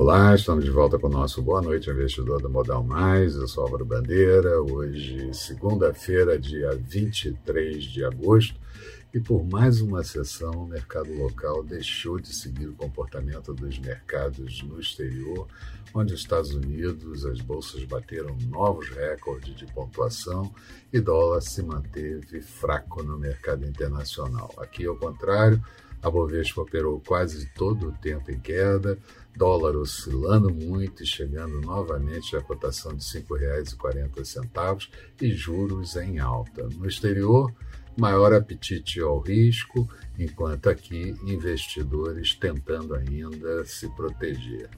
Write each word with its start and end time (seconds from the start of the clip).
Olá, 0.00 0.32
estamos 0.32 0.64
de 0.64 0.70
volta 0.70 0.96
com 0.96 1.08
o 1.08 1.10
nosso 1.10 1.42
Boa 1.42 1.60
Noite 1.60 1.90
Investidor 1.90 2.40
do 2.40 2.48
Modal 2.48 2.84
Mais. 2.84 3.34
Eu 3.34 3.48
sou 3.48 3.64
Álvaro 3.64 3.84
Bandeira. 3.84 4.62
Hoje, 4.62 5.34
segunda-feira, 5.34 6.38
dia 6.38 6.70
23 6.70 7.82
de 7.82 8.04
agosto, 8.04 8.54
e 9.12 9.18
por 9.18 9.44
mais 9.44 9.80
uma 9.80 10.04
sessão, 10.04 10.52
o 10.52 10.68
mercado 10.68 11.12
local 11.12 11.64
deixou 11.64 12.20
de 12.20 12.32
seguir 12.32 12.68
o 12.68 12.76
comportamento 12.76 13.52
dos 13.52 13.76
mercados 13.80 14.62
no 14.62 14.78
exterior, 14.78 15.48
onde 15.92 16.14
os 16.14 16.20
Estados 16.20 16.54
Unidos, 16.54 17.26
as 17.26 17.40
bolsas 17.40 17.82
bateram 17.82 18.36
novos 18.48 18.88
recordes 18.90 19.56
de 19.56 19.66
pontuação 19.66 20.54
e 20.92 21.00
dólar 21.00 21.40
se 21.40 21.60
manteve 21.60 22.40
fraco 22.40 23.02
no 23.02 23.18
mercado 23.18 23.66
internacional. 23.66 24.54
Aqui, 24.58 24.86
ao 24.86 24.94
contrário, 24.94 25.60
a 26.02 26.10
Bovespa 26.10 26.62
operou 26.62 27.00
quase 27.00 27.46
todo 27.54 27.88
o 27.88 27.92
tempo 27.92 28.30
em 28.30 28.38
queda, 28.38 28.98
dólar 29.36 29.76
oscilando 29.76 30.52
muito 30.52 31.02
e 31.02 31.06
chegando 31.06 31.60
novamente 31.60 32.36
à 32.36 32.40
cotação 32.40 32.94
de 32.94 33.04
R$ 33.04 33.24
5,40 33.24 34.88
e 35.20 35.30
juros 35.30 35.96
em 35.96 36.18
alta. 36.18 36.68
No 36.68 36.86
exterior, 36.86 37.52
maior 37.96 38.32
apetite 38.32 39.00
ao 39.00 39.18
risco, 39.18 39.88
enquanto 40.18 40.68
aqui 40.68 41.16
investidores 41.24 42.34
tentando 42.34 42.94
ainda 42.94 43.64
se 43.64 43.88
proteger. 43.88 44.70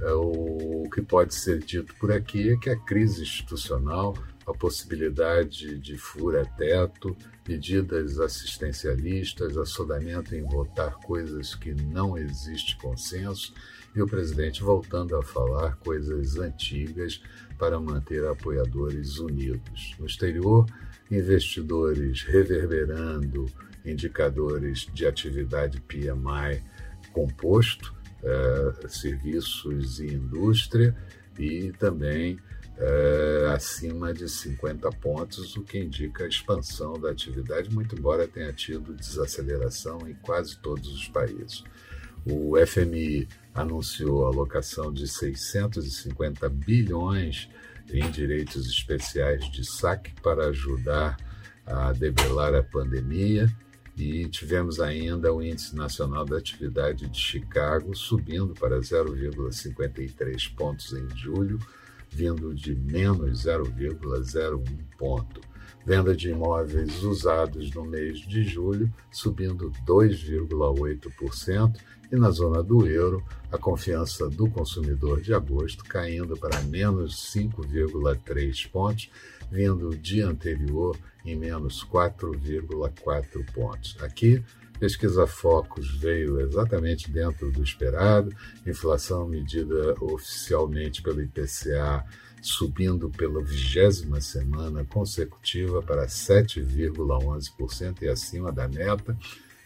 É, 0.00 0.12
o 0.12 0.88
que 0.92 1.02
pode 1.02 1.34
ser 1.34 1.58
dito 1.58 1.94
por 1.96 2.10
aqui 2.10 2.50
é 2.50 2.56
que 2.56 2.70
a 2.70 2.76
crise 2.76 3.22
institucional 3.22 4.14
a 4.46 4.52
possibilidade 4.54 5.78
de 5.78 5.96
fura-teto, 5.96 7.16
medidas 7.46 8.18
assistencialistas, 8.18 9.56
assodamento 9.56 10.34
em 10.34 10.42
votar 10.42 10.94
coisas 10.96 11.54
que 11.54 11.74
não 11.74 12.16
existe 12.16 12.76
consenso 12.76 13.52
e 13.94 14.00
o 14.00 14.06
presidente 14.06 14.62
voltando 14.62 15.16
a 15.16 15.22
falar 15.22 15.76
coisas 15.76 16.36
antigas 16.36 17.20
para 17.58 17.78
manter 17.78 18.26
apoiadores 18.26 19.18
unidos. 19.18 19.94
No 19.98 20.06
exterior, 20.06 20.66
investidores 21.10 22.22
reverberando 22.22 23.46
indicadores 23.84 24.86
de 24.92 25.06
atividade 25.06 25.80
PMI 25.80 26.62
composto, 27.12 27.94
eh, 28.22 28.88
serviços 28.88 29.98
e 29.98 30.06
indústria, 30.06 30.94
e 31.38 31.72
também 31.72 32.38
é, 32.80 33.52
acima 33.54 34.12
de 34.14 34.26
50 34.26 34.88
pontos, 34.92 35.54
o 35.54 35.62
que 35.62 35.78
indica 35.78 36.24
a 36.24 36.28
expansão 36.28 36.98
da 36.98 37.10
atividade, 37.10 37.72
muito 37.72 37.94
embora 37.94 38.26
tenha 38.26 38.52
tido 38.52 38.94
desaceleração 38.94 40.08
em 40.08 40.14
quase 40.14 40.56
todos 40.56 40.88
os 40.88 41.06
países. 41.08 41.62
O 42.24 42.54
FMI 42.66 43.28
anunciou 43.54 44.24
a 44.24 44.28
alocação 44.28 44.92
de 44.92 45.06
650 45.06 46.48
bilhões 46.48 47.48
em 47.92 48.10
direitos 48.10 48.66
especiais 48.66 49.50
de 49.50 49.64
saque 49.64 50.12
para 50.22 50.46
ajudar 50.48 51.16
a 51.66 51.92
debelar 51.92 52.54
a 52.54 52.62
pandemia. 52.62 53.48
E 53.96 54.26
tivemos 54.28 54.80
ainda 54.80 55.32
o 55.32 55.42
Índice 55.42 55.76
Nacional 55.76 56.24
da 56.24 56.38
Atividade 56.38 57.06
de 57.08 57.18
Chicago 57.18 57.94
subindo 57.94 58.54
para 58.54 58.78
0,53 58.78 60.54
pontos 60.54 60.92
em 60.94 61.08
julho, 61.14 61.58
vindo 62.10 62.54
de 62.54 62.74
menos 62.74 63.44
0,01 63.44 64.64
ponto. 64.98 65.40
Venda 65.86 66.14
de 66.14 66.30
imóveis 66.30 67.02
usados 67.02 67.72
no 67.72 67.84
mês 67.84 68.18
de 68.18 68.44
julho 68.44 68.92
subindo 69.10 69.72
2,8% 69.86 71.80
e 72.12 72.16
na 72.16 72.30
zona 72.30 72.62
do 72.62 72.86
euro, 72.86 73.24
a 73.52 73.58
confiança 73.58 74.28
do 74.28 74.50
consumidor 74.50 75.20
de 75.20 75.32
agosto 75.32 75.84
caindo 75.84 76.36
para 76.36 76.60
menos 76.62 77.32
5,3 77.32 78.68
pontos, 78.68 79.10
vindo 79.50 79.88
o 79.88 79.96
dia 79.96 80.26
anterior 80.26 80.96
em 81.24 81.36
menos 81.36 81.84
4,4 81.84 83.44
pontos. 83.52 83.96
Aqui, 84.00 84.42
Pesquisa 84.80 85.26
Focus 85.26 85.94
veio 85.98 86.40
exatamente 86.40 87.10
dentro 87.10 87.52
do 87.52 87.62
esperado, 87.62 88.34
inflação 88.66 89.28
medida 89.28 89.94
oficialmente 90.00 91.02
pelo 91.02 91.20
IPCA 91.20 92.02
subindo 92.40 93.10
pela 93.10 93.42
vigésima 93.42 94.22
semana 94.22 94.82
consecutiva 94.84 95.82
para 95.82 96.06
7,11% 96.06 98.00
e 98.00 98.08
acima 98.08 98.50
da 98.50 98.66
meta, 98.66 99.14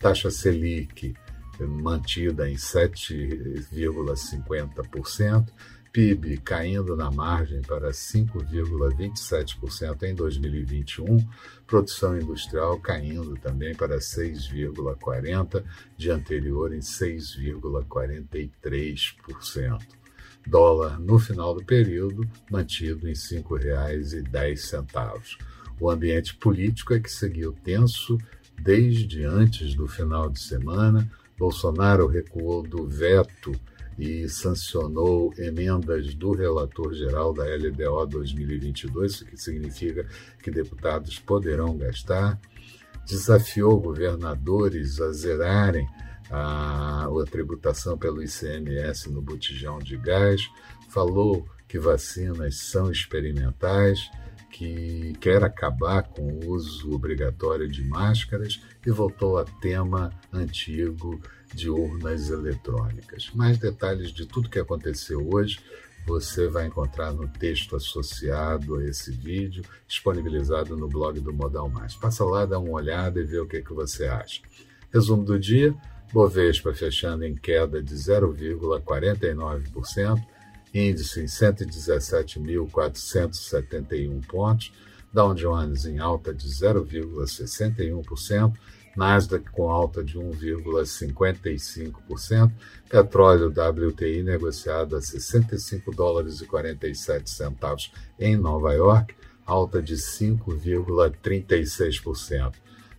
taxa 0.00 0.28
Selic 0.30 1.14
mantida 1.60 2.50
em 2.50 2.56
7,50%, 2.56 5.46
PIB 5.96 6.36
caindo 6.44 6.94
na 6.94 7.10
margem 7.10 7.62
para 7.62 7.90
5,27% 7.90 10.02
em 10.02 10.14
2021, 10.14 11.26
produção 11.66 12.20
industrial 12.20 12.78
caindo 12.78 13.34
também 13.36 13.74
para 13.74 13.96
6,40%, 13.96 15.64
de 15.96 16.10
anterior 16.10 16.74
em 16.74 16.80
6,43%. 16.80 19.80
Dólar 20.46 21.00
no 21.00 21.18
final 21.18 21.54
do 21.54 21.64
período 21.64 22.28
mantido 22.50 23.08
em 23.08 23.12
R$ 23.12 23.16
5,10. 23.16 25.38
O 25.80 25.88
ambiente 25.88 26.36
político 26.36 26.92
é 26.92 27.00
que 27.00 27.10
seguiu 27.10 27.54
tenso 27.64 28.18
desde 28.60 29.24
antes 29.24 29.74
do 29.74 29.88
final 29.88 30.28
de 30.28 30.40
semana. 30.40 31.10
Bolsonaro 31.38 32.06
recuou 32.06 32.62
do 32.62 32.86
veto 32.86 33.58
e 33.98 34.28
sancionou 34.28 35.32
emendas 35.38 36.14
do 36.14 36.32
relator 36.32 36.92
geral 36.94 37.32
da 37.32 37.44
LDO 37.44 38.06
2022, 38.06 39.22
o 39.22 39.26
que 39.26 39.36
significa 39.36 40.06
que 40.42 40.50
deputados 40.50 41.18
poderão 41.18 41.76
gastar, 41.76 42.38
desafiou 43.06 43.80
governadores 43.80 45.00
a 45.00 45.12
zerarem 45.12 45.88
a, 46.30 47.04
a 47.04 47.24
tributação 47.30 47.96
pelo 47.96 48.22
ICMS 48.22 49.10
no 49.10 49.22
botijão 49.22 49.78
de 49.78 49.96
gás, 49.96 50.42
falou 50.88 51.46
que 51.68 51.78
vacinas 51.78 52.56
são 52.56 52.90
experimentais, 52.90 54.10
que 54.50 55.14
quer 55.20 55.42
acabar 55.42 56.04
com 56.04 56.22
o 56.22 56.50
uso 56.50 56.92
obrigatório 56.92 57.68
de 57.68 57.84
máscaras 57.84 58.62
e 58.86 58.90
voltou 58.90 59.38
a 59.38 59.44
tema 59.44 60.12
antigo 60.32 61.20
de 61.54 61.68
urnas 61.68 62.30
eletrônicas. 62.30 63.30
Mais 63.34 63.58
detalhes 63.58 64.10
de 64.10 64.26
tudo 64.26 64.48
que 64.48 64.58
aconteceu 64.58 65.28
hoje 65.32 65.58
você 66.06 66.46
vai 66.46 66.66
encontrar 66.66 67.12
no 67.12 67.26
texto 67.26 67.74
associado 67.74 68.76
a 68.76 68.84
esse 68.84 69.10
vídeo, 69.10 69.64
disponibilizado 69.88 70.76
no 70.76 70.88
blog 70.88 71.18
do 71.18 71.32
Modal 71.32 71.68
Mais. 71.68 71.96
Passa 71.96 72.24
lá, 72.24 72.46
dá 72.46 72.60
uma 72.60 72.70
olhada 72.70 73.18
e 73.18 73.24
vê 73.24 73.40
o 73.40 73.46
que, 73.46 73.60
que 73.60 73.72
você 73.72 74.06
acha. 74.06 74.40
Resumo 74.92 75.24
do 75.24 75.36
dia: 75.38 75.74
Bovespa 76.12 76.72
fechando 76.72 77.24
em 77.24 77.34
queda 77.34 77.82
de 77.82 77.94
0,49%, 77.94 80.24
índice 80.72 81.20
em 81.20 81.26
117.471 81.26 84.26
pontos, 84.26 84.72
Dow 85.12 85.34
Jones 85.34 85.84
em 85.86 85.98
alta 85.98 86.32
de 86.34 86.48
0,61%, 86.48 88.54
Nasdaq 88.96 89.50
com 89.50 89.70
alta 89.70 90.02
de 90.02 90.18
1,55%, 90.18 92.50
petróleo 92.88 93.48
WTI 93.48 94.22
negociado 94.22 94.96
a 94.96 95.02
65 95.02 95.94
dólares 95.94 96.40
e 96.40 96.46
47 96.46 97.28
centavos 97.28 97.92
em 98.18 98.34
Nova 98.36 98.72
York, 98.72 99.14
alta 99.44 99.82
de 99.82 99.96
5,36%. 99.96 102.54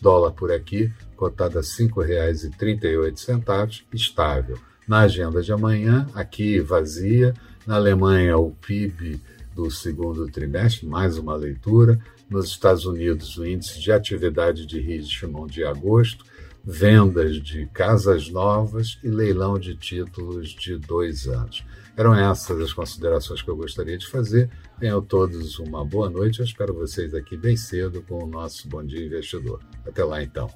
Dólar 0.00 0.30
por 0.32 0.50
aqui, 0.50 0.90
cotado 1.16 1.58
a 1.58 1.60
R$ 1.60 1.66
5,38, 1.66 3.84
estável. 3.92 4.58
Na 4.86 5.00
agenda 5.00 5.42
de 5.42 5.52
amanhã, 5.52 6.06
aqui 6.14 6.60
vazia. 6.60 7.34
Na 7.66 7.76
Alemanha, 7.76 8.36
o 8.36 8.50
PIB 8.50 9.20
do 9.54 9.70
segundo 9.70 10.26
trimestre, 10.26 10.86
mais 10.86 11.18
uma 11.18 11.36
leitura 11.36 11.98
nos 12.28 12.46
Estados 12.46 12.86
Unidos 12.86 13.36
o 13.36 13.44
índice 13.44 13.80
de 13.80 13.92
atividade 13.92 14.64
de 14.64 14.80
Richmond 14.80 15.52
de 15.52 15.64
agosto, 15.64 16.24
vendas 16.64 17.36
de 17.36 17.66
casas 17.66 18.30
novas 18.30 18.98
e 19.02 19.08
leilão 19.08 19.58
de 19.58 19.76
títulos 19.76 20.50
de 20.50 20.76
dois 20.78 21.26
anos. 21.26 21.64
Eram 21.96 22.14
essas 22.14 22.60
as 22.60 22.72
considerações 22.72 23.42
que 23.42 23.50
eu 23.50 23.56
gostaria 23.56 23.98
de 23.98 24.06
fazer. 24.06 24.48
Tenham 24.78 25.02
todos 25.02 25.58
uma 25.58 25.84
boa 25.84 26.08
noite. 26.08 26.38
Eu 26.38 26.46
espero 26.46 26.72
vocês 26.72 27.14
aqui 27.14 27.36
bem 27.36 27.56
cedo 27.56 28.02
com 28.02 28.24
o 28.24 28.26
nosso 28.26 28.68
Bom 28.68 28.84
Dia 28.84 29.04
Investidor. 29.04 29.60
Até 29.86 30.02
lá, 30.04 30.22
então. 30.22 30.48